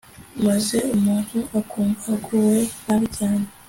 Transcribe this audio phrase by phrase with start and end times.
[0.45, 3.45] maze umuntu akumva aguwe nabi cyane